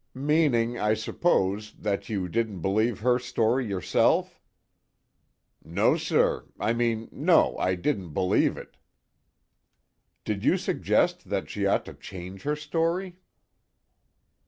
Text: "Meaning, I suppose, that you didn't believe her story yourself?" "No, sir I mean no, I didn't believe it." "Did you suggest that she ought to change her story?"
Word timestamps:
"Meaning, 0.15 0.79
I 0.79 0.95
suppose, 0.95 1.73
that 1.73 2.09
you 2.09 2.27
didn't 2.27 2.59
believe 2.61 3.01
her 3.01 3.19
story 3.19 3.67
yourself?" 3.67 4.41
"No, 5.63 5.95
sir 5.95 6.47
I 6.59 6.73
mean 6.73 7.07
no, 7.11 7.55
I 7.59 7.75
didn't 7.75 8.09
believe 8.11 8.57
it." 8.57 8.77
"Did 10.23 10.43
you 10.43 10.57
suggest 10.57 11.29
that 11.29 11.51
she 11.51 11.67
ought 11.67 11.85
to 11.85 11.93
change 11.93 12.41
her 12.41 12.55
story?" 12.55 13.19